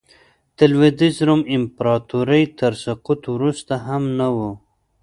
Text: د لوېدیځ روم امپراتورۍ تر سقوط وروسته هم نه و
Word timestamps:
د 0.57 0.59
لوېدیځ 0.71 1.15
روم 1.27 1.41
امپراتورۍ 1.55 2.43
تر 2.59 2.71
سقوط 2.83 3.21
وروسته 3.35 3.73
هم 3.85 4.03
نه 4.19 4.27
و 4.35 4.37